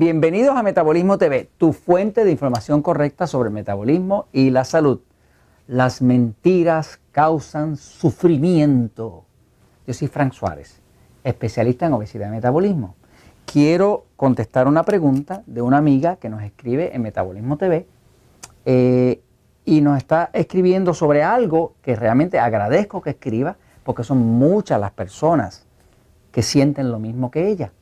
Bienvenidos 0.00 0.56
a 0.56 0.62
Metabolismo 0.62 1.18
TV, 1.18 1.50
tu 1.58 1.72
fuente 1.72 2.24
de 2.24 2.30
información 2.30 2.82
correcta 2.82 3.26
sobre 3.26 3.48
el 3.48 3.52
metabolismo 3.52 4.26
y 4.32 4.50
la 4.50 4.64
salud. 4.64 5.00
Las 5.66 6.02
mentiras 6.02 7.00
causan 7.10 7.76
sufrimiento. 7.76 9.24
Yo 9.88 9.94
soy 9.94 10.06
Frank 10.06 10.34
Suárez, 10.34 10.80
especialista 11.24 11.86
en 11.86 11.94
obesidad 11.94 12.28
y 12.28 12.30
metabolismo. 12.30 12.94
Quiero 13.44 14.04
contestar 14.14 14.68
una 14.68 14.84
pregunta 14.84 15.42
de 15.46 15.62
una 15.62 15.78
amiga 15.78 16.14
que 16.14 16.28
nos 16.28 16.44
escribe 16.44 16.94
en 16.94 17.02
Metabolismo 17.02 17.56
TV 17.56 17.88
eh, 18.66 19.20
y 19.64 19.80
nos 19.80 19.98
está 19.98 20.30
escribiendo 20.32 20.94
sobre 20.94 21.24
algo 21.24 21.74
que 21.82 21.96
realmente 21.96 22.38
agradezco 22.38 23.02
que 23.02 23.10
escriba 23.10 23.56
porque 23.82 24.04
son 24.04 24.18
muchas 24.18 24.78
las 24.78 24.92
personas 24.92 25.66
que 26.30 26.42
sienten 26.42 26.92
lo 26.92 27.00
mismo 27.00 27.32
que 27.32 27.48
ella. 27.48 27.72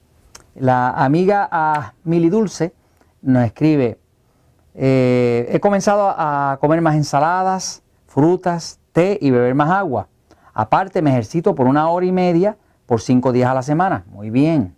La 0.58 0.90
amiga 0.90 1.46
a 1.50 1.92
Mili 2.04 2.30
Dulce 2.30 2.72
nos 3.20 3.44
escribe, 3.44 3.98
eh, 4.74 5.46
he 5.50 5.60
comenzado 5.60 6.14
a 6.16 6.56
comer 6.60 6.80
más 6.80 6.94
ensaladas, 6.94 7.82
frutas, 8.06 8.80
té 8.92 9.18
y 9.20 9.30
beber 9.30 9.54
más 9.54 9.70
agua. 9.70 10.08
Aparte 10.54 11.02
me 11.02 11.10
ejercito 11.10 11.54
por 11.54 11.66
una 11.66 11.90
hora 11.90 12.06
y 12.06 12.12
media 12.12 12.56
por 12.86 13.02
cinco 13.02 13.32
días 13.32 13.50
a 13.50 13.54
la 13.54 13.62
semana. 13.62 14.04
Muy 14.08 14.30
bien. 14.30 14.74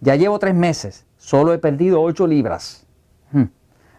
Ya 0.00 0.16
llevo 0.16 0.38
tres 0.38 0.54
meses, 0.54 1.06
solo 1.18 1.52
he 1.52 1.58
perdido 1.58 2.00
ocho 2.00 2.26
libras. 2.26 2.86
Hmm. 3.30 3.44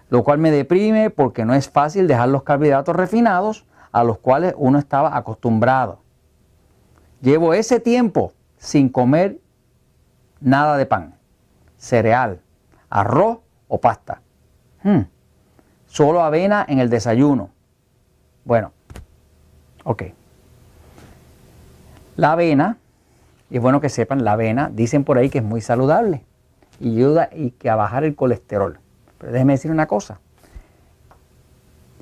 Lo 0.10 0.24
cual 0.24 0.40
me 0.40 0.50
deprime 0.50 1.12
porque 1.12 1.46
no 1.46 1.54
es 1.54 1.70
fácil 1.70 2.08
dejar 2.08 2.30
los 2.30 2.42
carbohidratos 2.42 2.96
refinados 2.96 3.68
a 3.92 4.04
los 4.04 4.18
cuales 4.18 4.56
uno 4.58 4.80
estaba 4.80 5.16
acostumbrado. 5.16 6.00
Llevo 7.22 7.54
ese 7.54 7.80
tiempo 7.80 8.34
sin 8.58 8.90
comer 8.90 9.40
nada 10.42 10.78
de 10.78 10.86
pan, 10.86 11.16
cereal, 11.78 12.42
arroz 12.90 13.40
o 13.68 13.80
pasta. 13.80 14.22
Hmm. 14.84 15.02
Solo 15.88 16.22
avena 16.22 16.66
en 16.68 16.80
el 16.80 16.90
desayuno. 16.90 17.50
Bueno, 18.44 18.72
ok. 19.84 20.04
La 22.18 22.34
avena, 22.34 22.78
y 23.50 23.58
es 23.58 23.62
bueno 23.62 23.82
que 23.82 23.90
sepan, 23.90 24.24
la 24.24 24.34
avena, 24.34 24.70
dicen 24.72 25.04
por 25.04 25.18
ahí 25.18 25.30
que 25.30 25.40
es 25.40 25.44
muy 25.44 25.62
saludable 25.62 26.24
y 26.80 26.98
ayuda 26.98 27.30
y 27.34 27.52
que 27.52 27.70
a 27.70 27.76
bajar 27.76 28.04
el 28.04 28.16
colesterol. 28.16 28.80
Pero 29.18 29.32
déjenme 29.32 29.54
decir 29.54 29.72
una 29.72 29.88
cosa. 29.88 30.20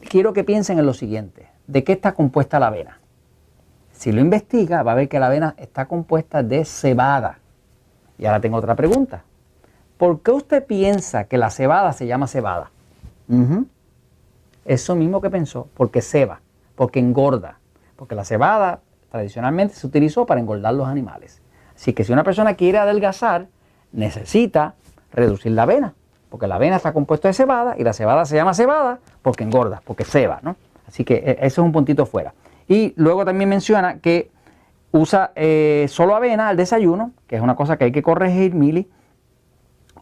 Quiero 0.09 0.33
que 0.33 0.43
piensen 0.43 0.79
en 0.79 0.85
lo 0.85 0.93
siguiente. 0.93 1.47
¿De 1.67 1.83
qué 1.83 1.93
está 1.93 2.13
compuesta 2.13 2.59
la 2.59 2.67
avena? 2.67 2.99
Si 3.91 4.11
lo 4.11 4.21
investiga, 4.21 4.83
va 4.83 4.91
a 4.91 4.95
ver 4.95 5.07
que 5.07 5.19
la 5.19 5.27
avena 5.27 5.55
está 5.57 5.87
compuesta 5.87 6.43
de 6.43 6.65
cebada. 6.65 7.39
Y 8.17 8.25
ahora 8.25 8.39
tengo 8.39 8.57
otra 8.57 8.75
pregunta. 8.75 9.23
¿Por 9.97 10.21
qué 10.21 10.31
usted 10.31 10.65
piensa 10.65 11.25
que 11.25 11.37
la 11.37 11.49
cebada 11.49 11.93
se 11.93 12.07
llama 12.07 12.27
cebada? 12.27 12.71
Eso 14.65 14.95
mismo 14.95 15.21
que 15.21 15.29
pensó, 15.29 15.67
porque 15.73 16.01
ceba, 16.01 16.41
porque 16.75 16.99
engorda. 16.99 17.59
Porque 17.95 18.15
la 18.15 18.25
cebada 18.25 18.81
tradicionalmente 19.11 19.75
se 19.75 19.85
utilizó 19.87 20.25
para 20.25 20.39
engordar 20.41 20.73
los 20.73 20.87
animales. 20.87 21.41
Así 21.75 21.93
que 21.93 22.03
si 22.03 22.11
una 22.13 22.23
persona 22.23 22.55
quiere 22.55 22.79
adelgazar, 22.79 23.47
necesita 23.91 24.75
reducir 25.11 25.51
la 25.51 25.63
avena, 25.63 25.93
porque 26.29 26.47
la 26.47 26.55
avena 26.55 26.77
está 26.77 26.93
compuesta 26.93 27.27
de 27.27 27.33
cebada 27.33 27.75
y 27.77 27.83
la 27.83 27.93
cebada 27.93 28.25
se 28.25 28.35
llama 28.35 28.53
cebada 28.53 28.99
porque 29.21 29.43
engorda, 29.43 29.81
porque 29.85 30.03
ceba, 30.03 30.39
¿no? 30.41 30.55
Así 30.87 31.03
que 31.03 31.15
e, 31.15 31.37
eso 31.41 31.61
es 31.61 31.65
un 31.65 31.71
puntito 31.71 32.05
fuera. 32.05 32.33
Y 32.67 32.93
luego 32.95 33.23
también 33.25 33.49
menciona 33.49 33.99
que 33.99 34.31
usa 34.93 35.31
eh, 35.35 35.87
solo 35.89 36.15
avena 36.15 36.47
al 36.47 36.55
desayuno, 36.55 37.11
que 37.27 37.35
es 37.35 37.41
una 37.41 37.55
cosa 37.55 37.77
que 37.77 37.85
hay 37.85 37.91
que 37.91 38.03
corregir, 38.03 38.53
Mili, 38.53 38.89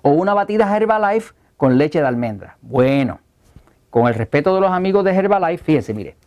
o 0.04 0.12
una 0.12 0.34
batida 0.34 0.76
Herbalife 0.76 1.34
con 1.58 1.78
leche 1.78 2.02
de 2.02 2.08
almendra. 2.08 2.58
Bueno, 2.62 3.20
con 3.90 4.08
el 4.08 4.14
respeto 4.14 4.54
de 4.54 4.62
los 4.62 4.72
amigos 4.72 5.04
de 5.06 5.12
Herbalife, 5.12 5.64
fíjense, 5.64 5.94
mire, 5.94 6.18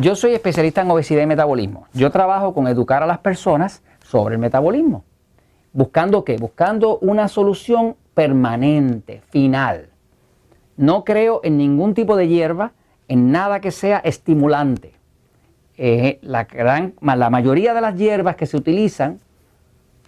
yo 0.00 0.16
soy 0.16 0.32
especialista 0.32 0.80
en 0.80 0.90
obesidad 0.90 1.22
y 1.22 1.26
metabolismo. 1.26 1.86
Yo 1.92 2.10
trabajo 2.10 2.54
con 2.54 2.66
educar 2.66 3.02
a 3.02 3.06
las 3.06 3.18
personas 3.18 3.82
sobre 4.02 4.36
el 4.36 4.40
metabolismo. 4.40 5.04
¿Buscando 5.72 6.24
qué? 6.24 6.38
Buscando 6.38 6.98
una 6.98 7.28
solución 7.28 7.96
permanente, 8.14 9.20
final. 9.28 9.90
No 10.76 11.04
creo 11.04 11.40
en 11.44 11.58
ningún 11.58 11.92
tipo 11.92 12.16
de 12.16 12.28
hierba, 12.28 12.72
en 13.06 13.32
nada 13.32 13.60
que 13.60 13.70
sea 13.70 13.98
estimulante. 13.98 14.97
La, 15.78 16.44
gran, 16.44 16.94
la 17.00 17.30
mayoría 17.30 17.72
de 17.72 17.80
las 17.80 17.94
hierbas 17.94 18.34
que 18.34 18.46
se 18.46 18.56
utilizan, 18.56 19.20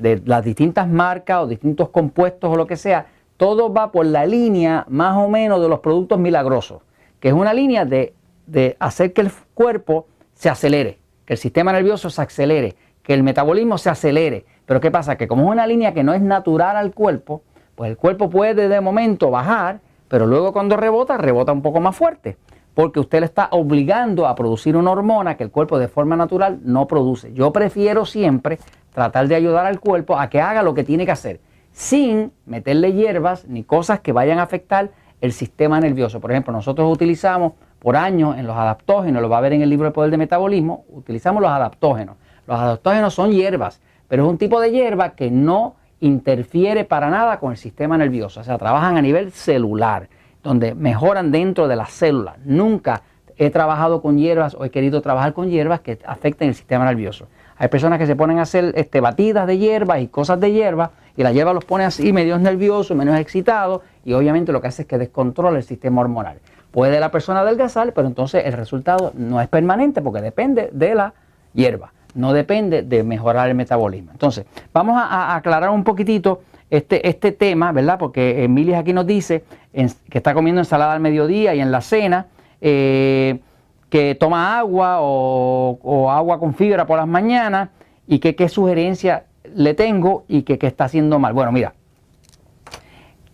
de 0.00 0.20
las 0.24 0.44
distintas 0.44 0.88
marcas 0.88 1.44
o 1.44 1.46
distintos 1.46 1.90
compuestos 1.90 2.52
o 2.52 2.56
lo 2.56 2.66
que 2.66 2.76
sea, 2.76 3.06
todo 3.36 3.72
va 3.72 3.92
por 3.92 4.04
la 4.04 4.26
línea 4.26 4.84
más 4.88 5.16
o 5.16 5.28
menos 5.28 5.62
de 5.62 5.68
los 5.68 5.78
productos 5.78 6.18
milagrosos, 6.18 6.82
que 7.20 7.28
es 7.28 7.34
una 7.34 7.54
línea 7.54 7.84
de, 7.84 8.14
de 8.46 8.76
hacer 8.80 9.12
que 9.12 9.20
el 9.20 9.30
cuerpo 9.54 10.08
se 10.34 10.48
acelere, 10.48 10.98
que 11.24 11.34
el 11.34 11.38
sistema 11.38 11.72
nervioso 11.72 12.10
se 12.10 12.20
acelere, 12.20 12.74
que 13.04 13.14
el 13.14 13.22
metabolismo 13.22 13.78
se 13.78 13.90
acelere. 13.90 14.44
Pero 14.66 14.80
¿qué 14.80 14.90
pasa? 14.90 15.16
Que 15.16 15.28
como 15.28 15.44
es 15.44 15.50
una 15.50 15.68
línea 15.68 15.94
que 15.94 16.02
no 16.02 16.14
es 16.14 16.20
natural 16.20 16.76
al 16.76 16.92
cuerpo, 16.92 17.42
pues 17.76 17.90
el 17.90 17.96
cuerpo 17.96 18.28
puede 18.28 18.68
de 18.68 18.80
momento 18.80 19.30
bajar, 19.30 19.80
pero 20.08 20.26
luego 20.26 20.52
cuando 20.52 20.76
rebota, 20.76 21.16
rebota 21.16 21.52
un 21.52 21.62
poco 21.62 21.80
más 21.80 21.94
fuerte 21.94 22.36
porque 22.74 23.00
usted 23.00 23.20
le 23.20 23.26
está 23.26 23.48
obligando 23.50 24.26
a 24.26 24.34
producir 24.34 24.76
una 24.76 24.90
hormona 24.90 25.36
que 25.36 25.44
el 25.44 25.50
cuerpo 25.50 25.78
de 25.78 25.88
forma 25.88 26.16
natural 26.16 26.60
no 26.62 26.86
produce. 26.86 27.32
Yo 27.32 27.52
prefiero 27.52 28.06
siempre 28.06 28.58
tratar 28.92 29.28
de 29.28 29.34
ayudar 29.34 29.66
al 29.66 29.80
cuerpo 29.80 30.18
a 30.18 30.28
que 30.28 30.40
haga 30.40 30.62
lo 30.62 30.74
que 30.74 30.84
tiene 30.84 31.04
que 31.04 31.12
hacer, 31.12 31.40
sin 31.72 32.32
meterle 32.46 32.92
hierbas 32.92 33.46
ni 33.46 33.64
cosas 33.64 34.00
que 34.00 34.12
vayan 34.12 34.38
a 34.38 34.44
afectar 34.44 34.90
el 35.20 35.32
sistema 35.32 35.80
nervioso. 35.80 36.20
Por 36.20 36.30
ejemplo, 36.30 36.52
nosotros 36.52 36.90
utilizamos 36.90 37.52
por 37.78 37.96
años 37.96 38.36
en 38.38 38.46
los 38.46 38.56
adaptógenos, 38.56 39.22
lo 39.22 39.28
va 39.28 39.38
a 39.38 39.42
ver 39.42 39.54
en 39.54 39.62
el 39.62 39.70
libro 39.70 39.86
El 39.86 39.92
Poder 39.92 40.10
de 40.10 40.18
Metabolismo, 40.18 40.84
utilizamos 40.90 41.42
los 41.42 41.50
adaptógenos. 41.50 42.16
Los 42.46 42.58
adaptógenos 42.58 43.14
son 43.14 43.30
hierbas, 43.30 43.80
pero 44.08 44.24
es 44.24 44.28
un 44.28 44.38
tipo 44.38 44.60
de 44.60 44.70
hierba 44.70 45.10
que 45.10 45.30
no 45.30 45.76
interfiere 46.00 46.84
para 46.84 47.10
nada 47.10 47.38
con 47.38 47.52
el 47.52 47.58
sistema 47.58 47.96
nervioso, 47.98 48.40
o 48.40 48.44
sea, 48.44 48.58
trabajan 48.58 48.96
a 48.96 49.02
nivel 49.02 49.32
celular 49.32 50.08
donde 50.42 50.74
mejoran 50.74 51.30
dentro 51.30 51.68
de 51.68 51.76
las 51.76 51.90
células. 51.90 52.36
Nunca 52.44 53.02
he 53.36 53.50
trabajado 53.50 54.02
con 54.02 54.18
hierbas 54.18 54.54
o 54.54 54.64
he 54.64 54.70
querido 54.70 55.00
trabajar 55.00 55.32
con 55.32 55.48
hierbas 55.48 55.80
que 55.80 55.98
afecten 56.04 56.48
el 56.48 56.54
sistema 56.54 56.84
nervioso. 56.84 57.26
Hay 57.56 57.68
personas 57.68 57.98
que 57.98 58.06
se 58.06 58.16
ponen 58.16 58.38
a 58.38 58.42
hacer 58.42 58.72
este, 58.76 59.00
batidas 59.00 59.46
de 59.46 59.58
hierbas 59.58 60.00
y 60.00 60.08
cosas 60.08 60.40
de 60.40 60.52
hierba 60.52 60.92
y 61.16 61.22
la 61.22 61.32
hierba 61.32 61.52
los 61.52 61.64
pone 61.64 61.84
así, 61.84 62.12
medio 62.12 62.38
nerviosos, 62.38 62.96
menos 62.96 63.18
excitados 63.18 63.82
y 64.04 64.12
obviamente 64.14 64.52
lo 64.52 64.60
que 64.60 64.68
hace 64.68 64.82
es 64.82 64.88
que 64.88 64.98
descontrola 64.98 65.58
el 65.58 65.64
sistema 65.64 66.00
hormonal. 66.00 66.38
Puede 66.70 67.00
la 67.00 67.10
persona 67.10 67.40
adelgazar, 67.40 67.92
pero 67.92 68.06
entonces 68.06 68.44
el 68.46 68.52
resultado 68.52 69.12
no 69.14 69.40
es 69.40 69.48
permanente 69.48 70.00
porque 70.00 70.20
depende 70.20 70.70
de 70.72 70.94
la 70.94 71.14
hierba, 71.52 71.92
no 72.14 72.32
depende 72.32 72.82
de 72.82 73.02
mejorar 73.02 73.48
el 73.48 73.54
metabolismo. 73.54 74.12
Entonces, 74.12 74.46
vamos 74.72 74.96
a 74.96 75.34
aclarar 75.34 75.70
un 75.70 75.82
poquitito 75.82 76.40
este, 76.70 77.06
este 77.08 77.32
tema, 77.32 77.72
¿verdad? 77.72 77.98
Porque 77.98 78.44
Emilia 78.44 78.78
aquí 78.78 78.92
nos 78.92 79.06
dice 79.06 79.44
que 79.72 80.18
está 80.18 80.34
comiendo 80.34 80.60
ensalada 80.60 80.92
al 80.92 81.00
mediodía 81.00 81.54
y 81.54 81.60
en 81.60 81.70
la 81.70 81.80
cena, 81.80 82.26
eh, 82.60 83.40
que 83.88 84.14
toma 84.14 84.58
agua 84.58 84.98
o, 85.00 86.10
agua 86.10 86.38
con 86.38 86.54
fibra 86.54 86.86
por 86.86 86.98
las 86.98 87.08
mañanas 87.08 87.70
y 88.06 88.18
que 88.20 88.34
qué 88.34 88.48
sugerencia 88.48 89.24
le 89.54 89.74
tengo 89.74 90.24
y 90.28 90.42
que 90.42 90.58
qué 90.58 90.66
está 90.66 90.84
haciendo 90.84 91.18
mal. 91.18 91.32
Bueno, 91.32 91.52
mira, 91.52 91.74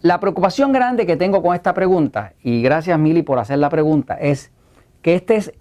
la 0.01 0.21
preocupación 0.21 0.73
grande 0.73 1.07
que 1.07 1.17
tengo 1.17 1.43
con 1.43 1.55
esta 1.55 1.75
pregunta, 1.75 2.33
y 2.43 2.63
gracias 2.63 2.99
Mili 2.99 3.23
por 3.23 3.39
hacer 3.39 3.59
la 3.59 3.69
pregunta, 3.69 4.15
es 4.15 4.53
que 5.03 5.15
este 5.15 5.37
es 5.37 5.53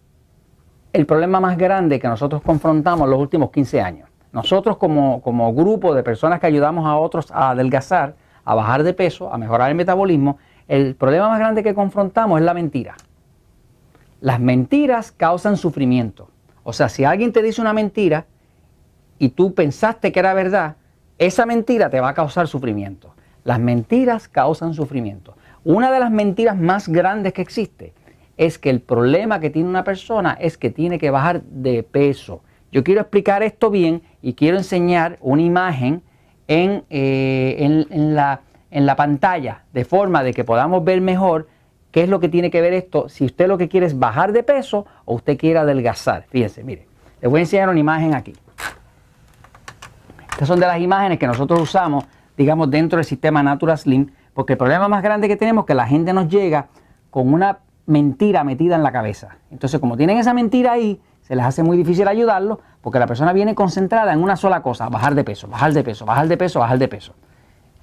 el 0.93 1.05
problema 1.05 1.39
más 1.39 1.57
grande 1.57 1.99
que 1.99 2.07
nosotros 2.07 2.41
confrontamos 2.41 3.09
los 3.09 3.19
últimos 3.19 3.51
15 3.51 3.81
años. 3.81 4.09
Nosotros 4.31 4.77
como, 4.77 5.53
grupo 5.53 5.93
de 5.93 6.03
personas 6.03 6.39
que 6.39 6.47
ayudamos 6.47 6.85
a 6.85 6.97
otros 6.97 7.31
a 7.31 7.51
adelgazar, 7.51 8.15
a 8.43 8.53
bajar 8.53 8.83
de 8.83 8.93
peso, 8.93 9.31
a 9.31 9.37
mejorar 9.37 9.69
el 9.69 9.75
metabolismo, 9.75 10.37
el 10.67 10.95
problema 10.95 11.29
más 11.29 11.39
grande 11.39 11.63
que 11.63 11.73
confrontamos 11.73 12.39
es 12.39 12.45
la 12.45 12.53
mentira. 12.53 12.95
Las 14.21 14.39
mentiras 14.39 15.11
causan 15.11 15.57
sufrimiento. 15.57 16.29
O 16.63 16.73
sea, 16.73 16.89
si 16.89 17.03
alguien 17.03 17.31
te 17.31 17.43
dice 17.43 17.61
una 17.61 17.73
mentira 17.73 18.25
y 19.19 19.29
tú 19.29 19.53
pensaste 19.53 20.11
que 20.11 20.19
era 20.19 20.33
verdad, 20.33 20.77
esa 21.17 21.45
mentira 21.45 21.89
te 21.89 21.99
va 21.99 22.09
a 22.09 22.13
causar 22.13 22.47
sufrimiento. 22.47 23.13
Las 23.43 23.59
mentiras 23.59 24.27
causan 24.27 24.73
sufrimiento. 24.73 25.35
Una 25.63 25.91
de 25.91 25.99
las 25.99 26.11
mentiras 26.11 26.57
más 26.57 26.89
grandes 26.89 27.33
que 27.33 27.41
existe 27.41 27.93
es 28.37 28.57
que 28.57 28.69
el 28.69 28.81
problema 28.81 29.39
que 29.39 29.49
tiene 29.49 29.69
una 29.69 29.83
persona 29.83 30.37
es 30.39 30.57
que 30.57 30.69
tiene 30.69 30.99
que 30.99 31.11
bajar 31.11 31.43
de 31.43 31.83
peso. 31.83 32.41
Yo 32.71 32.83
quiero 32.83 33.01
explicar 33.01 33.43
esto 33.43 33.69
bien 33.69 34.01
y 34.21 34.33
quiero 34.33 34.57
enseñar 34.57 35.17
una 35.21 35.41
imagen 35.41 36.01
en, 36.47 36.83
eh, 36.89 37.85
la, 37.89 38.41
en 38.71 38.85
la 38.85 38.95
pantalla, 38.95 39.63
de 39.73 39.85
forma 39.85 40.23
de 40.23 40.33
que 40.33 40.43
podamos 40.43 40.83
ver 40.83 41.01
mejor 41.01 41.47
qué 41.91 42.03
es 42.03 42.09
lo 42.09 42.19
que 42.19 42.29
tiene 42.29 42.51
que 42.51 42.61
ver 42.61 42.73
esto, 42.73 43.07
si 43.07 43.25
usted 43.25 43.47
lo 43.47 43.57
que 43.57 43.69
quiere 43.69 43.85
es 43.85 43.97
bajar 43.97 44.33
de 44.33 44.43
peso 44.43 44.85
o 45.05 45.15
usted 45.15 45.37
quiere 45.37 45.59
adelgazar. 45.59 46.25
Fíjense, 46.29 46.63
mire, 46.63 46.87
les 47.21 47.31
voy 47.31 47.39
a 47.39 47.43
enseñar 47.43 47.69
una 47.69 47.79
imagen 47.79 48.13
aquí. 48.13 48.33
Estas 50.31 50.49
son 50.49 50.59
de 50.59 50.67
las 50.67 50.81
imágenes 50.81 51.17
que 51.17 51.27
nosotros 51.27 51.61
usamos, 51.61 52.03
digamos, 52.35 52.69
dentro 52.69 52.97
del 52.97 53.05
sistema 53.05 53.41
Natural 53.41 53.77
Slim 53.77 54.11
Porque 54.33 54.53
el 54.53 54.57
problema 54.57 54.89
más 54.89 55.01
grande 55.01 55.29
que 55.29 55.37
tenemos 55.37 55.63
es 55.63 55.67
que 55.67 55.75
la 55.75 55.87
gente 55.87 56.11
nos 56.11 56.27
llega 56.27 56.67
con 57.09 57.33
una 57.33 57.59
mentira 57.85 58.43
metida 58.43 58.75
en 58.75 58.83
la 58.83 58.91
cabeza. 58.91 59.37
Entonces, 59.49 59.79
como 59.79 59.95
tienen 59.95 60.17
esa 60.17 60.33
mentira 60.33 60.73
ahí, 60.73 60.99
se 61.21 61.35
les 61.35 61.45
hace 61.45 61.63
muy 61.63 61.77
difícil 61.77 62.07
ayudarlo 62.07 62.59
porque 62.81 62.99
la 62.99 63.07
persona 63.07 63.31
viene 63.31 63.55
concentrada 63.55 64.11
en 64.11 64.21
una 64.21 64.35
sola 64.35 64.61
cosa, 64.61 64.89
bajar 64.89 65.15
de 65.15 65.23
peso, 65.23 65.47
bajar 65.47 65.71
de 65.71 65.83
peso, 65.83 66.05
bajar 66.05 66.27
de 66.27 66.35
peso, 66.35 66.59
bajar 66.59 66.77
de 66.77 66.87
peso. 66.89 67.13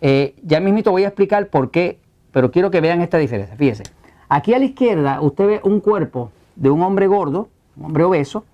Eh, 0.04 0.34
ya 0.43 0.58
mismito 0.58 0.90
voy 0.90 1.04
a 1.04 1.06
explicar 1.06 1.49
por 1.49 1.70
qué, 1.70 2.00
pero 2.32 2.50
quiero 2.50 2.72
que 2.72 2.81
vean 2.81 3.00
esta 3.02 3.19
diferencia. 3.19 3.54
Fíjese, 3.56 3.84
aquí 4.28 4.52
a 4.52 4.58
la 4.58 4.64
izquierda 4.64 5.20
usted 5.20 5.46
ve 5.46 5.60
un 5.62 5.78
cuerpo 5.78 6.32
de 6.56 6.70
un 6.70 6.82
hombre 6.82 7.06
gordo, 7.06 7.49
un 7.76 7.84
hombre 7.84 8.02
obeso, 8.02 8.44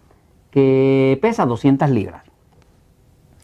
que 0.51 1.19
pesa 1.23 1.47
200 1.47 1.89
libras. 1.89 2.23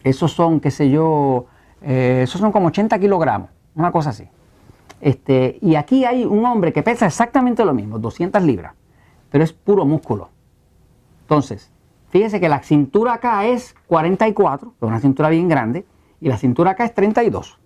Esos 0.03 0.33
son, 0.33 0.59
qué 0.59 0.69
sé 0.69 0.91
yo, 0.91 1.47
eh, 1.81 2.21
esos 2.23 2.39
son 2.39 2.51
como 2.51 2.67
80 2.67 2.99
kilogramos, 2.99 3.49
una 3.73 3.91
cosa 3.91 4.11
así. 4.11 4.27
Este, 5.01 5.57
y 5.61 5.73
aquí 5.73 6.05
hay 6.05 6.25
un 6.25 6.45
hombre 6.45 6.71
que 6.71 6.83
pesa 6.83 7.07
exactamente 7.07 7.65
lo 7.65 7.73
mismo, 7.73 7.97
200 7.97 8.43
libras, 8.43 8.75
pero 9.31 9.43
es 9.43 9.51
puro 9.51 9.83
músculo. 9.83 10.29
Entonces, 11.21 11.71
fíjese 12.11 12.39
que 12.39 12.49
la 12.49 12.61
cintura 12.61 13.15
acá 13.15 13.47
es 13.47 13.75
44, 13.87 14.73
que 14.79 14.85
es 14.85 14.87
una 14.87 14.99
cintura 14.99 15.29
bien 15.29 15.49
grande, 15.49 15.87
y 16.21 16.29
la 16.29 16.37
cintura 16.37 16.71
acá 16.71 16.85
es 16.85 16.93
32. 16.93 17.64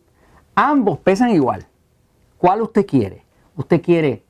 Ambos 0.55 0.99
pesan 0.99 1.31
igual. 1.31 1.65
¿Cuál 2.37 2.61
usted 2.61 2.85
quiere? 2.85 3.23
¿Usted 3.55 3.81
quiere 3.81 4.23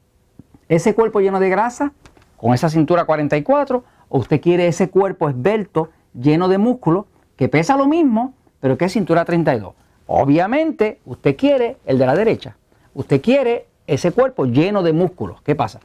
ese 0.67 0.93
cuerpo 0.93 1.19
lleno 1.19 1.39
de 1.39 1.49
grasa 1.49 1.93
con 2.37 2.53
esa 2.53 2.69
cintura 2.69 3.05
44 3.05 3.83
o 4.09 4.17
usted 4.17 4.41
quiere 4.41 4.67
ese 4.67 4.89
cuerpo 4.89 5.29
esbelto 5.29 5.89
lleno 6.13 6.47
de 6.47 6.57
músculo 6.57 7.07
que 7.35 7.49
pesa 7.49 7.77
lo 7.77 7.87
mismo, 7.87 8.33
pero 8.59 8.77
que 8.77 8.85
es 8.85 8.93
cintura 8.93 9.25
32. 9.25 9.73
Obviamente, 10.07 10.99
usted 11.05 11.35
quiere 11.35 11.77
el 11.85 11.97
de 11.97 12.05
la 12.05 12.15
derecha. 12.15 12.55
Usted 12.93 13.21
quiere 13.21 13.67
ese 13.87 14.11
cuerpo 14.11 14.45
lleno 14.45 14.83
de 14.83 14.93
músculos. 14.93 15.41
¿Qué 15.41 15.55
pasa? 15.55 15.79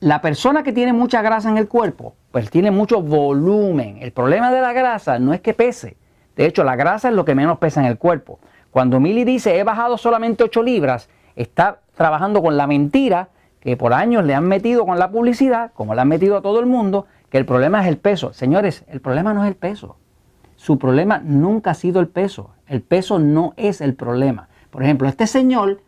La 0.00 0.20
persona 0.20 0.62
que 0.62 0.72
tiene 0.72 0.92
mucha 0.92 1.22
grasa 1.22 1.48
en 1.48 1.56
el 1.56 1.66
cuerpo, 1.66 2.14
pues 2.30 2.50
tiene 2.50 2.70
mucho 2.70 3.00
volumen. 3.00 3.98
El 4.00 4.12
problema 4.12 4.52
de 4.52 4.60
la 4.60 4.72
grasa 4.72 5.18
no 5.18 5.32
es 5.32 5.40
que 5.40 5.54
pese. 5.54 5.96
De 6.36 6.46
hecho, 6.46 6.64
la 6.64 6.76
grasa 6.76 7.08
es 7.08 7.14
lo 7.14 7.24
que 7.24 7.34
menos 7.34 7.58
pesa 7.58 7.80
en 7.80 7.86
el 7.86 7.96
cuerpo. 7.96 8.38
Cuando 8.74 8.98
Milly 8.98 9.22
dice 9.22 9.56
he 9.56 9.62
bajado 9.62 9.96
solamente 9.96 10.42
8 10.42 10.60
libras, 10.64 11.08
está 11.36 11.78
trabajando 11.94 12.42
con 12.42 12.56
la 12.56 12.66
mentira 12.66 13.28
que 13.60 13.76
por 13.76 13.92
años 13.92 14.24
le 14.24 14.34
han 14.34 14.48
metido 14.48 14.84
con 14.84 14.98
la 14.98 15.12
publicidad, 15.12 15.70
como 15.74 15.94
le 15.94 16.00
han 16.00 16.08
metido 16.08 16.36
a 16.36 16.42
todo 16.42 16.58
el 16.58 16.66
mundo, 16.66 17.06
que 17.30 17.38
el 17.38 17.46
problema 17.46 17.82
es 17.82 17.86
el 17.86 17.98
peso. 17.98 18.32
Señores, 18.32 18.84
el 18.88 19.00
problema 19.00 19.32
no 19.32 19.44
es 19.44 19.48
el 19.48 19.54
peso. 19.54 19.94
Su 20.56 20.76
problema 20.76 21.20
nunca 21.22 21.70
ha 21.70 21.74
sido 21.74 22.00
el 22.00 22.08
peso. 22.08 22.50
El 22.66 22.82
peso 22.82 23.20
no 23.20 23.54
es 23.56 23.80
el 23.80 23.94
problema. 23.94 24.48
Por 24.72 24.82
ejemplo, 24.82 25.06
este 25.06 25.28
señor, 25.28 25.80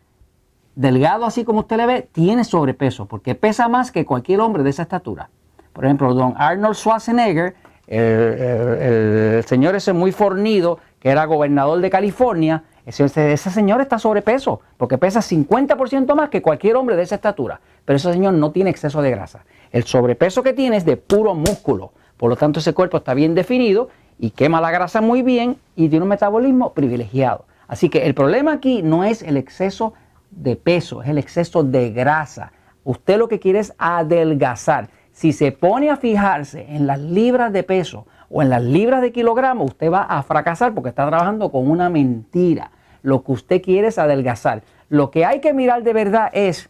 delgado 0.75 1.25
así 1.25 1.43
como 1.43 1.59
usted 1.59 1.75
le 1.75 1.87
ve, 1.87 2.09
tiene 2.09 2.45
sobrepeso 2.45 3.05
porque 3.05 3.35
pesa 3.35 3.67
más 3.67 3.91
que 3.91 4.05
cualquier 4.05 4.39
hombre 4.39 4.63
de 4.63 4.69
esa 4.69 4.83
estatura. 4.83 5.29
Por 5.73 5.83
ejemplo, 5.83 6.13
don 6.13 6.35
Arnold 6.37 6.75
Schwarzenegger, 6.75 7.53
el, 7.87 9.43
señor 9.45 9.75
ese 9.75 9.91
muy 9.91 10.13
fornido, 10.13 10.79
que 11.01 11.09
era 11.09 11.25
gobernador 11.25 11.81
de 11.81 11.89
California, 11.89 12.63
ese, 12.87 13.37
señor 13.37 13.81
está 13.81 13.99
sobrepeso, 13.99 14.61
porque 14.77 14.97
pesa 14.97 15.19
50% 15.19 16.15
más 16.15 16.29
que 16.29 16.41
cualquier 16.41 16.77
hombre 16.77 16.95
de 16.95 17.03
esa 17.03 17.15
estatura. 17.15 17.59
Pero 17.83 17.97
ese 17.97 18.13
señor 18.13 18.33
no 18.33 18.51
tiene 18.51 18.69
exceso 18.69 19.01
de 19.01 19.11
grasa. 19.11 19.43
El 19.71 19.83
sobrepeso 19.83 20.41
que 20.41 20.53
tiene 20.53 20.77
es 20.77 20.85
de 20.85 20.95
puro 20.95 21.35
músculo. 21.35 21.91
Por 22.15 22.29
lo 22.29 22.37
tanto, 22.37 22.61
ese 22.61 22.73
cuerpo 22.73 22.97
está 22.97 23.13
bien 23.13 23.35
definido 23.35 23.89
y 24.17 24.29
quema 24.31 24.61
la 24.61 24.71
grasa 24.71 25.01
muy 25.01 25.21
bien 25.21 25.57
y 25.75 25.89
tiene 25.89 26.03
un 26.03 26.09
metabolismo 26.09 26.73
privilegiado. 26.73 27.45
Así 27.67 27.89
que 27.89 28.05
el 28.05 28.13
problema 28.13 28.53
aquí 28.53 28.81
no 28.81 29.03
es 29.03 29.21
el 29.21 29.35
exceso 29.35 29.93
de 30.31 30.55
peso, 30.55 31.03
es 31.03 31.09
el 31.09 31.17
exceso 31.17 31.63
de 31.63 31.91
grasa. 31.91 32.53
Usted 32.85 33.17
lo 33.17 33.27
que 33.27 33.39
quiere 33.39 33.59
es 33.59 33.73
adelgazar. 33.77 34.89
Si 35.11 35.33
se 35.33 35.51
pone 35.51 35.89
a 35.89 35.97
fijarse 35.97 36.65
en 36.69 36.87
las 36.87 36.99
libras 36.99 37.51
de 37.51 37.63
peso 37.63 38.07
o 38.29 38.41
en 38.41 38.49
las 38.49 38.63
libras 38.63 39.01
de 39.01 39.11
kilogramos, 39.11 39.71
usted 39.71 39.91
va 39.91 40.03
a 40.03 40.23
fracasar 40.23 40.73
porque 40.73 40.89
está 40.89 41.05
trabajando 41.05 41.51
con 41.51 41.69
una 41.69 41.89
mentira. 41.89 42.71
Lo 43.01 43.23
que 43.23 43.31
usted 43.31 43.61
quiere 43.61 43.87
es 43.87 43.97
adelgazar. 43.97 44.63
Lo 44.89 45.11
que 45.11 45.25
hay 45.25 45.41
que 45.41 45.53
mirar 45.53 45.83
de 45.83 45.93
verdad 45.93 46.29
es 46.33 46.69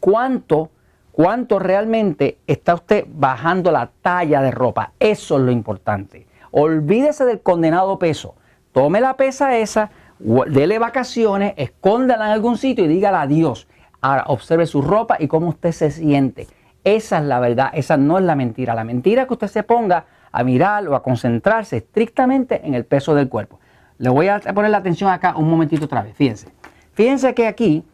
cuánto, 0.00 0.70
cuánto 1.12 1.58
realmente 1.58 2.38
está 2.46 2.74
usted 2.74 3.06
bajando 3.08 3.70
la 3.70 3.90
talla 4.02 4.42
de 4.42 4.50
ropa. 4.50 4.92
Eso 4.98 5.36
es 5.36 5.42
lo 5.42 5.52
importante. 5.52 6.26
Olvídese 6.50 7.24
del 7.24 7.40
condenado 7.40 7.98
peso. 7.98 8.34
Tome 8.72 9.00
la 9.00 9.16
pesa 9.16 9.56
esa, 9.56 9.90
dele 10.18 10.78
vacaciones, 10.78 11.54
escóndala 11.56 12.26
en 12.26 12.32
algún 12.32 12.56
sitio 12.56 12.84
y 12.84 12.88
dígale 12.88 13.18
adiós. 13.18 13.68
Ahora 14.00 14.24
observe 14.26 14.66
su 14.66 14.82
ropa 14.82 15.16
y 15.18 15.28
cómo 15.28 15.48
usted 15.48 15.72
se 15.72 15.90
siente. 15.90 16.46
Esa 16.84 17.18
es 17.18 17.24
la 17.24 17.38
verdad, 17.38 17.70
esa 17.74 17.96
no 17.96 18.18
es 18.18 18.24
la 18.24 18.34
mentira. 18.34 18.74
La 18.74 18.84
mentira 18.84 19.22
es 19.22 19.28
que 19.28 19.34
usted 19.34 19.48
se 19.48 19.62
ponga 19.62 20.06
a 20.32 20.42
mirar 20.42 20.88
o 20.88 20.96
a 20.96 21.02
concentrarse 21.02 21.76
estrictamente 21.76 22.66
en 22.66 22.74
el 22.74 22.84
peso 22.84 23.14
del 23.14 23.28
cuerpo. 23.28 23.60
Le 24.02 24.10
voy 24.10 24.28
a 24.28 24.40
poner 24.40 24.70
la 24.70 24.78
atención 24.78 25.10
acá 25.10 25.34
un 25.36 25.48
momentito 25.48 25.86
otra 25.86 26.02
vez. 26.02 26.14
Fíjense. 26.14 26.48
Fíjense 26.92 27.34
que 27.34 27.46
aquí 27.46 27.84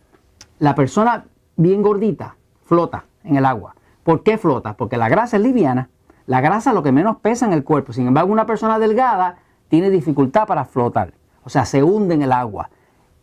la 0.58 0.75
persona 0.75 1.26
bien 1.55 1.82
gordita 1.82 2.34
flota 2.64 3.05
en 3.22 3.37
el 3.37 3.44
agua. 3.44 3.76
¿Por 4.02 4.25
qué 4.25 4.38
flota? 4.38 4.75
Porque 4.75 4.96
la 4.96 5.08
grasa 5.08 5.37
es 5.37 5.43
liviana 5.43 5.88
la 6.28 6.43
grasa 6.43 6.70
es 6.70 6.75
lo 6.75 6.82
que 6.82 6.93
menos 6.93 7.16
pesa 7.22 7.46
en 7.46 7.55
el 7.55 7.64
cuerpo. 7.64 7.94
Sin 7.94 8.06
embargo, 8.06 8.31
una 8.31 8.44
persona 8.44 8.78
delgada 8.78 9.37
tiene 9.69 9.88
dificultad 9.88 10.46
para 10.46 10.66
flotar. 10.66 11.14
O 11.43 11.49
sea, 11.49 11.64
se 11.64 11.82
hunde 11.82 12.14
en 12.14 12.20
el 12.20 12.32
agua. 12.32 12.69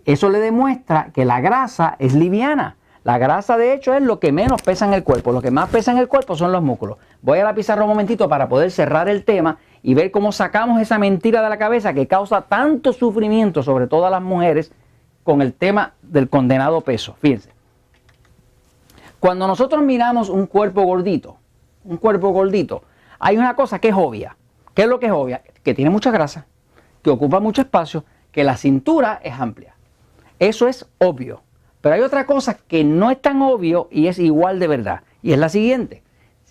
Eso 0.05 0.27
le 0.29 0.39
demuestra 0.39 1.11
que 1.13 1.23
la 1.23 1.39
grasa 1.39 1.95
es 1.99 2.15
liviana. 2.15 2.77
La 3.03 3.19
grasa, 3.19 3.57
de 3.57 3.75
hecho, 3.75 3.93
es 3.93 4.01
lo 4.01 4.19
que 4.19 4.31
menos 4.31 4.63
pesa 4.63 4.87
en 4.87 4.93
el 4.95 5.03
cuerpo. 5.03 5.31
Lo 5.31 5.43
que 5.43 5.51
más 5.51 5.69
pesa 5.69 5.91
en 5.91 5.99
el 5.99 6.07
cuerpo 6.07 6.35
son 6.35 6.51
los 6.51 6.63
músculos. 6.63 6.97
Voy 7.21 7.37
a 7.37 7.43
la 7.43 7.53
pizarra 7.53 7.83
un 7.83 7.89
momentito 7.89 8.27
para 8.27 8.49
poder 8.49 8.71
cerrar 8.71 9.07
el 9.07 9.23
tema 9.23 9.59
y 9.87 9.93
ver 9.93 10.09
cómo 10.09 10.31
sacamos 10.31 10.81
esa 10.81 10.97
mentira 10.97 11.43
de 11.43 11.49
la 11.49 11.59
cabeza 11.59 11.93
que 11.93 12.07
causa 12.07 12.41
tanto 12.41 12.91
sufrimiento, 12.91 13.61
sobre 13.61 13.85
todo 13.85 14.07
a 14.07 14.09
las 14.09 14.21
mujeres, 14.23 14.71
con 15.23 15.43
el 15.43 15.53
tema 15.53 15.93
del 16.01 16.27
condenado 16.27 16.81
peso. 16.81 17.15
Fíjense. 17.21 17.51
Cuando 19.19 19.45
nosotros 19.45 19.83
miramos 19.83 20.29
un 20.29 20.47
cuerpo 20.47 20.81
gordito, 20.81 21.37
un 21.83 21.97
cuerpo 21.97 22.31
gordito, 22.31 22.81
hay 23.19 23.37
una 23.37 23.55
cosa 23.55 23.77
que 23.77 23.89
es 23.89 23.95
obvia. 23.95 24.35
¿Qué 24.73 24.81
es 24.81 24.87
lo 24.87 24.99
que 24.99 25.05
es 25.05 25.11
obvia? 25.11 25.43
Que 25.61 25.75
tiene 25.75 25.91
mucha 25.91 26.09
grasa, 26.09 26.47
que 27.03 27.11
ocupa 27.11 27.39
mucho 27.39 27.61
espacio, 27.61 28.05
que 28.31 28.43
la 28.43 28.57
cintura 28.57 29.19
es 29.23 29.39
amplia. 29.39 29.75
Eso 30.39 30.67
es 30.67 30.87
obvio. 30.97 31.43
Pero 31.81 31.93
hay 31.93 32.01
otra 32.01 32.25
cosa 32.25 32.57
que 32.57 32.83
no 32.83 33.11
es 33.11 33.21
tan 33.21 33.39
obvio 33.43 33.87
y 33.91 34.07
es 34.07 34.17
igual 34.17 34.57
de 34.57 34.67
verdad. 34.67 35.01
Y 35.21 35.33
es 35.33 35.37
la 35.37 35.49
siguiente. 35.49 36.01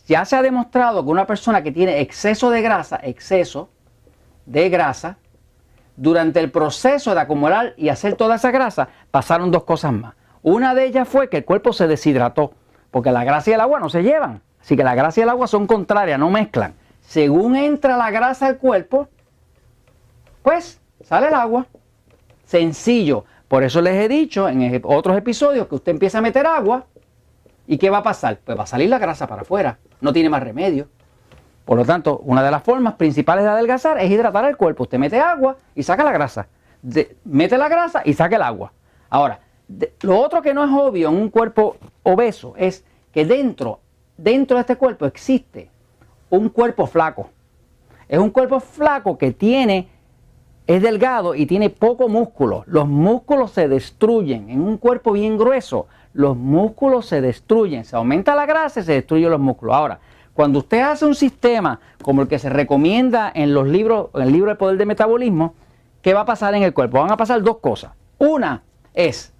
Ya 0.07 0.25
se 0.25 0.37
ha 0.37 0.43
demostrado 0.43 1.05
que 1.05 1.11
una 1.11 1.27
persona 1.27 1.63
que 1.63 1.73
tiene 1.73 2.01
exceso 2.01 2.51
de 2.51 2.63
grasa, 2.63 3.01
exceso 3.03 3.71
de 4.47 4.69
grasa, 4.69 5.17
durante 5.97 6.41
el 6.41 6.51
proceso 6.51 7.15
de 7.15 7.21
acumular 7.21 7.75
y 7.77 7.89
hacer 7.89 8.15
toda 8.15 8.37
esa 8.37 8.51
grasa, 8.51 8.89
pasaron 9.11 9.51
dos 9.51 9.65
cosas 9.65 9.93
más. 9.93 10.15
Una 10.43 10.75
de 10.75 10.85
ellas 10.85 11.09
fue 11.09 11.31
que 11.31 11.39
el 11.39 11.45
cuerpo 11.45 11.73
se 11.73 11.87
deshidrató, 11.87 12.53
porque 12.91 13.13
la 13.13 13.25
grasa 13.25 13.51
y 13.51 13.53
el 13.55 13.61
agua 13.61 13.81
no 13.81 13.89
se 13.89 14.03
llevan. 14.03 14.43
Así 14.61 14.77
que 14.77 14.85
la 14.85 14.95
grasa 14.95 15.21
y 15.21 15.23
el 15.23 15.29
agua 15.29 15.47
son 15.47 15.67
contrarias, 15.67 16.19
no 16.19 16.31
mezclan. 16.31 16.75
Según 17.01 17.57
entra 17.57 17.97
la 17.97 18.11
grasa 18.11 18.47
al 18.47 18.59
cuerpo, 18.59 19.09
pues 20.43 20.81
sale 21.03 21.29
el 21.29 21.35
agua. 21.35 21.67
Sencillo. 22.45 23.25
Por 23.49 23.63
eso 23.63 23.81
les 23.81 23.95
he 23.95 24.09
dicho 24.09 24.49
en 24.49 24.83
otros 24.85 25.17
episodios 25.17 25.69
que 25.69 25.77
usted 25.77 25.93
empieza 25.93 26.19
a 26.19 26.23
meter 26.23 26.47
agua 26.47 26.87
y 27.67 27.79
¿qué 27.79 27.91
va 27.91 27.99
a 27.99 28.03
pasar? 28.03 28.39
Pues 28.45 28.59
va 28.59 28.65
a 28.65 28.67
salir 28.67 28.89
la 28.89 28.99
grasa 28.99 29.27
para 29.27 29.43
afuera. 29.43 29.79
No 30.01 30.13
tiene 30.13 30.29
más 30.29 30.43
remedio. 30.43 30.89
Por 31.65 31.79
lo 31.79 31.85
tanto, 31.85 32.19
una 32.25 32.43
de 32.43 32.51
las 32.51 32.63
formas 32.63 32.95
principales 32.95 33.45
de 33.45 33.51
adelgazar 33.51 33.99
es 33.99 34.11
hidratar 34.11 34.45
el 34.45 34.57
cuerpo. 34.57 34.83
Usted 34.83 34.99
mete 34.99 35.19
agua 35.19 35.57
y 35.75 35.83
saca 35.83 36.05
la 36.05 36.13
grasa. 36.13 36.47
mete 37.25 37.57
la 37.57 37.69
grasa 37.69 38.03
y 38.05 38.13
saca 38.13 38.37
el 38.37 38.43
agua. 38.43 38.73
Ahora, 39.09 39.41
lo 40.03 40.19
otro 40.19 40.43
que 40.43 40.53
no 40.53 40.65
es 40.65 40.71
obvio 40.71 41.09
en 41.09 41.17
un 41.17 41.31
cuerpo 41.31 41.77
obeso 42.03 42.55
es 42.57 42.85
que 43.13 43.25
dentro 43.25 43.81
dentro 44.17 44.57
de 44.57 44.63
este 44.63 44.77
cuerpo 44.77 45.07
existe 45.07 45.71
un 46.31 46.49
cuerpo 46.49 46.87
flaco. 46.87 47.31
Es 48.09 48.19
un 48.19 48.31
cuerpo 48.31 48.61
flaco 48.61 49.17
que 49.17 49.33
tiene, 49.33 49.89
es 50.67 50.83
delgado 50.83 51.35
y 51.35 51.47
tiene 51.47 51.71
poco 51.71 52.09
músculo. 52.09 52.65
Los 52.67 52.89
músculos 52.89 53.53
se 53.53 53.69
destruyen. 53.69 54.51
En 54.51 54.61
un 54.61 54.79
cuerpo 54.79 55.13
bien 55.13 55.39
grueso, 55.39 55.87
los 56.15 56.37
músculos 56.37 57.07
se 57.07 57.21
destruyen. 57.21 57.85
Se 57.85 57.97
aumenta 57.97 58.35
la 58.35 58.47
grasa 58.47 58.81
y 58.81 58.85
se 58.85 58.93
destruyen 58.93 59.31
los 59.31 59.41
músculos. 59.41 59.75
Ahora, 59.75 59.99
cuando 60.33 60.61
usted 60.61 60.81
hace 60.81 61.05
un 61.05 61.15
sistema 61.15 61.81
como 62.03 62.23
el 62.23 62.29
que 62.29 62.39
se 62.39 62.49
recomienda 62.49 63.31
en 63.35 63.53
los 63.53 63.67
libros, 63.67 64.09
en 64.15 64.23
el 64.23 64.33
libro 64.33 64.51
de 64.51 64.57
poder 64.57 64.79
de 64.79 64.87
metabolismo, 64.87 65.55
¿qué 66.01 66.15
va 66.15 66.21
a 66.21 66.25
pasar 66.25 66.55
en 66.55 66.63
el 66.63 66.73
cuerpo? 66.73 67.01
Van 67.01 67.13
a 67.13 67.17
pasar 67.17 67.43
dos 67.43 67.59
cosas. 67.59 67.93
Una 68.19 68.63
es 68.95 69.33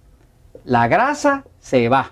la 0.65 0.87
grasa 0.87 1.43
se 1.59 1.89
va. 1.89 2.11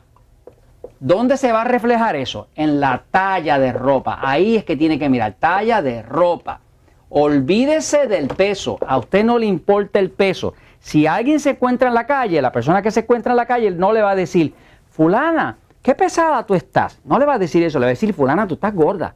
¿Dónde 1.00 1.38
se 1.38 1.51
va 1.51 1.62
a 1.62 1.65
reflejar 1.65 2.15
eso? 2.15 2.48
En 2.55 2.79
la 2.79 3.03
talla 3.10 3.60
de 3.60 3.74
ropa. 3.74 4.20
Ahí 4.22 4.55
es 4.55 4.63
que 4.63 4.77
tiene 4.77 5.00
que 5.00 5.10
mirar, 5.10 5.36
talla 5.39 5.82
de 5.82 6.01
ropa. 6.01 6.60
Olvídese 7.10 8.08
del 8.08 8.27
peso. 8.27 8.77
A 8.86 8.98
usted 8.98 9.24
no 9.24 9.38
le 9.38 9.46
importa 9.46 10.00
el 10.00 10.12
peso. 10.12 10.53
Si 10.84 11.08
alguien 11.08 11.40
se 11.40 11.52
encuentra 11.52 11.88
en 11.88 11.94
la 11.94 12.06
calle, 12.06 12.42
la 12.42 12.52
persona 12.52 12.82
que 12.82 12.92
se 12.92 13.00
encuentra 13.00 13.32
en 13.32 13.38
la 13.38 13.46
calle 13.46 13.72
no 13.72 13.94
le 13.94 14.02
va 14.02 14.12
a 14.12 14.16
decir, 14.16 14.54
fulana, 14.90 15.58
qué 15.82 15.96
pesada 15.96 16.46
tú 16.46 16.56
estás. 16.56 17.00
No 17.06 17.18
le 17.18 17.25
va 17.25 17.36
a 17.36 17.40
decir 17.40 17.63
eso, 17.63 17.80
le 17.80 17.86
va 17.86 17.88
a 17.88 17.96
decir, 17.96 18.13
fulana, 18.13 18.46
tú 18.46 18.56
estás 18.56 18.75
gorda. 18.75 19.16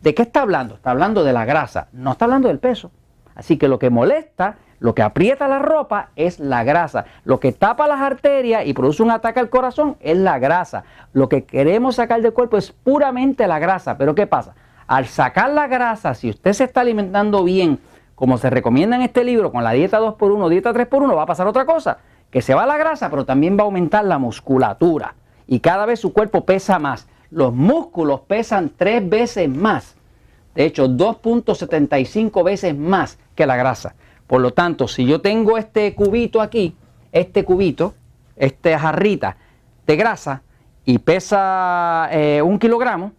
¿De 0.00 0.14
qué 0.14 0.22
está 0.22 0.42
hablando? 0.42 0.76
Está 0.76 0.92
hablando 0.92 1.24
de 1.24 1.32
la 1.32 1.44
grasa, 1.44 1.88
no 1.90 2.12
está 2.12 2.26
hablando 2.26 2.46
del 2.46 2.60
peso. 2.60 2.92
Así 3.34 3.58
que 3.58 3.66
lo 3.66 3.80
que 3.80 3.90
molesta, 3.90 4.58
lo 4.78 4.94
que 4.94 5.02
aprieta 5.02 5.48
la 5.48 5.58
ropa 5.58 6.10
es 6.14 6.38
la 6.38 6.62
grasa. 6.62 7.04
Lo 7.24 7.40
que 7.40 7.50
tapa 7.50 7.88
las 7.88 8.00
arterias 8.00 8.64
y 8.64 8.72
produce 8.72 9.02
un 9.02 9.10
ataque 9.10 9.40
al 9.40 9.50
corazón 9.50 9.96
es 9.98 10.16
la 10.16 10.38
grasa. 10.38 10.84
Lo 11.14 11.28
que 11.28 11.42
queremos 11.42 11.96
sacar 11.96 12.22
del 12.22 12.32
cuerpo 12.32 12.58
es 12.58 12.70
puramente 12.70 13.48
la 13.48 13.58
grasa. 13.58 13.98
Pero 13.98 14.14
¿qué 14.14 14.28
pasa? 14.28 14.54
Al 14.86 15.06
sacar 15.06 15.50
la 15.50 15.66
grasa, 15.66 16.14
si 16.14 16.30
usted 16.30 16.52
se 16.52 16.62
está 16.62 16.82
alimentando 16.82 17.42
bien, 17.42 17.80
como 18.22 18.38
se 18.38 18.50
recomienda 18.50 18.94
en 18.94 19.02
este 19.02 19.24
libro, 19.24 19.50
con 19.50 19.64
la 19.64 19.72
dieta 19.72 19.98
2x1, 19.98 20.48
dieta 20.48 20.72
3x1, 20.72 21.16
va 21.16 21.24
a 21.24 21.26
pasar 21.26 21.48
otra 21.48 21.66
cosa, 21.66 21.98
que 22.30 22.40
se 22.40 22.54
va 22.54 22.66
la 22.66 22.76
grasa, 22.76 23.10
pero 23.10 23.24
también 23.24 23.56
va 23.56 23.62
a 23.62 23.64
aumentar 23.64 24.04
la 24.04 24.18
musculatura. 24.18 25.16
Y 25.48 25.58
cada 25.58 25.86
vez 25.86 25.98
su 25.98 26.12
cuerpo 26.12 26.44
pesa 26.44 26.78
más. 26.78 27.08
Los 27.32 27.52
músculos 27.52 28.20
pesan 28.20 28.70
tres 28.76 29.08
veces 29.08 29.48
más. 29.48 29.96
De 30.54 30.64
hecho, 30.64 30.86
2.75 30.86 32.44
veces 32.44 32.78
más 32.78 33.18
que 33.34 33.44
la 33.44 33.56
grasa. 33.56 33.96
Por 34.28 34.40
lo 34.40 34.52
tanto, 34.52 34.86
si 34.86 35.04
yo 35.04 35.20
tengo 35.20 35.58
este 35.58 35.92
cubito 35.96 36.40
aquí, 36.40 36.76
este 37.10 37.44
cubito, 37.44 37.94
esta 38.36 38.78
jarrita 38.78 39.36
de 39.84 39.96
grasa, 39.96 40.42
y 40.84 40.98
pesa 40.98 42.08
eh, 42.12 42.40
un 42.40 42.60
kilogramo 42.60 43.10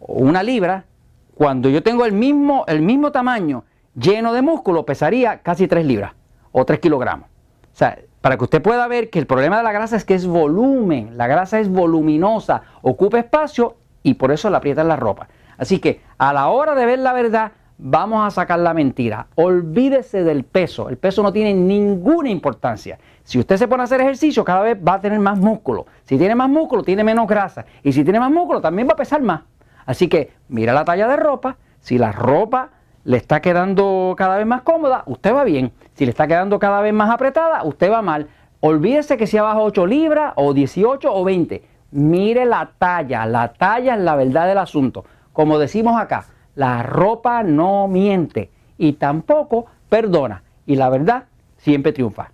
o 0.00 0.14
una 0.14 0.42
libra, 0.42 0.86
cuando 1.34 1.68
yo 1.68 1.82
tengo 1.82 2.06
el 2.06 2.12
mismo, 2.12 2.64
el 2.66 2.80
mismo 2.80 3.12
tamaño 3.12 3.64
lleno 3.94 4.32
de 4.32 4.42
músculo 4.42 4.84
pesaría 4.84 5.38
casi 5.38 5.68
3 5.68 5.84
libras 5.84 6.12
o 6.52 6.64
3 6.64 6.80
kilogramos. 6.80 7.28
O 7.28 7.76
sea, 7.76 7.98
para 8.20 8.36
que 8.36 8.44
usted 8.44 8.62
pueda 8.62 8.86
ver 8.88 9.10
que 9.10 9.18
el 9.18 9.26
problema 9.26 9.58
de 9.58 9.64
la 9.64 9.72
grasa 9.72 9.96
es 9.96 10.04
que 10.04 10.14
es 10.14 10.26
volumen, 10.26 11.16
la 11.16 11.26
grasa 11.26 11.60
es 11.60 11.68
voluminosa, 11.68 12.62
ocupa 12.82 13.18
espacio 13.18 13.76
y 14.02 14.14
por 14.14 14.32
eso 14.32 14.48
la 14.50 14.58
aprieta 14.58 14.82
en 14.82 14.88
la 14.88 14.96
ropa. 14.96 15.28
Así 15.58 15.78
que 15.78 16.00
a 16.18 16.32
la 16.32 16.48
hora 16.48 16.74
de 16.74 16.86
ver 16.86 16.98
la 17.00 17.12
verdad, 17.12 17.52
vamos 17.78 18.26
a 18.26 18.30
sacar 18.30 18.58
la 18.60 18.74
mentira. 18.74 19.26
Olvídese 19.34 20.24
del 20.24 20.44
peso, 20.44 20.88
el 20.88 20.96
peso 20.96 21.22
no 21.22 21.32
tiene 21.32 21.54
ninguna 21.54 22.30
importancia. 22.30 22.98
Si 23.24 23.38
usted 23.38 23.56
se 23.56 23.68
pone 23.68 23.82
a 23.82 23.84
hacer 23.84 24.00
ejercicio, 24.00 24.44
cada 24.44 24.62
vez 24.62 24.78
va 24.78 24.94
a 24.94 25.00
tener 25.00 25.18
más 25.18 25.38
músculo. 25.38 25.86
Si 26.04 26.18
tiene 26.18 26.34
más 26.34 26.48
músculo, 26.48 26.82
tiene 26.82 27.04
menos 27.04 27.26
grasa. 27.26 27.64
Y 27.82 27.92
si 27.92 28.04
tiene 28.04 28.20
más 28.20 28.30
músculo, 28.30 28.60
también 28.60 28.88
va 28.88 28.92
a 28.92 28.96
pesar 28.96 29.22
más. 29.22 29.42
Así 29.86 30.08
que 30.08 30.32
mira 30.48 30.72
la 30.72 30.84
talla 30.84 31.08
de 31.08 31.16
ropa, 31.16 31.56
si 31.80 31.98
la 31.98 32.12
ropa 32.12 32.70
le 33.04 33.18
está 33.18 33.40
quedando 33.40 34.14
cada 34.16 34.38
vez 34.38 34.46
más 34.46 34.62
cómoda, 34.62 35.04
usted 35.06 35.34
va 35.34 35.44
bien. 35.44 35.72
Si 35.94 36.04
le 36.04 36.10
está 36.10 36.26
quedando 36.26 36.58
cada 36.58 36.80
vez 36.80 36.92
más 36.92 37.10
apretada, 37.10 37.62
usted 37.64 37.90
va 37.90 38.02
mal. 38.02 38.28
Olvídese 38.60 39.16
que 39.16 39.26
si 39.26 39.36
abajo 39.36 39.62
8 39.62 39.86
libras 39.86 40.32
o 40.36 40.54
18 40.54 41.14
o 41.14 41.24
20. 41.24 41.62
Mire 41.92 42.44
la 42.44 42.72
talla, 42.78 43.26
la 43.26 43.52
talla 43.52 43.94
es 43.94 44.00
la 44.00 44.16
verdad 44.16 44.48
del 44.48 44.58
asunto. 44.58 45.04
Como 45.32 45.58
decimos 45.58 46.00
acá, 46.00 46.24
la 46.54 46.82
ropa 46.82 47.42
no 47.42 47.88
miente 47.88 48.50
y 48.78 48.94
tampoco 48.94 49.66
perdona. 49.88 50.42
Y 50.66 50.76
la 50.76 50.88
verdad 50.88 51.24
siempre 51.58 51.92
triunfa. 51.92 52.30